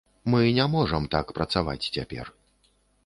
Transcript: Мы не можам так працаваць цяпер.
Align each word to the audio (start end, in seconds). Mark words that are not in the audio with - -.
Мы 0.31 0.37
не 0.59 0.65
можам 0.75 1.05
так 1.15 1.35
працаваць 1.41 1.89
цяпер. 1.95 2.25